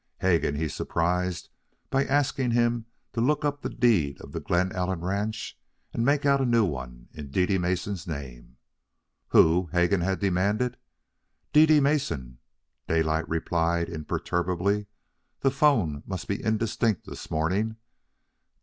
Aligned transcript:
Hegan 0.17 0.55
he 0.55 0.67
surprised 0.67 1.49
by 1.91 2.05
asking 2.05 2.49
him 2.49 2.87
to 3.13 3.21
look 3.21 3.45
up 3.45 3.61
the 3.61 3.69
deed 3.69 4.19
of 4.21 4.31
the 4.31 4.39
Glen 4.39 4.71
Ellen 4.71 5.01
ranch 5.01 5.59
and 5.93 6.03
make 6.03 6.25
out 6.25 6.41
a 6.41 6.45
new 6.45 6.65
one 6.65 7.07
in 7.13 7.29
Dede 7.29 7.61
Mason's 7.61 8.07
name. 8.07 8.57
"Who?" 9.27 9.69
Hegan 9.73 9.99
demanded. 10.17 10.77
"Dede 11.53 11.83
Mason," 11.83 12.39
Daylight 12.87 13.29
replied 13.29 13.89
imperturbably 13.89 14.87
the 15.41 15.51
'phone 15.51 16.01
must 16.07 16.27
be 16.27 16.43
indistinct 16.43 17.05
this 17.05 17.29
morning. 17.29 17.75